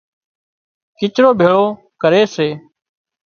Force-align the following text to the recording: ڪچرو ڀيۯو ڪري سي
ڪچرو 0.97 1.31
ڀيۯو 1.39 1.63
ڪري 2.01 2.23
سي 2.35 2.47